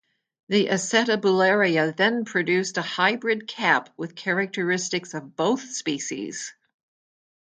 The 0.49 0.69
"Acetabularia" 0.69 1.95
then 1.95 2.25
produced 2.25 2.79
a 2.79 2.81
hybrid 2.81 3.47
cap 3.47 3.89
with 3.97 4.15
characteristics 4.15 5.13
of 5.13 5.35
both 5.35 5.61
species. 5.69 6.55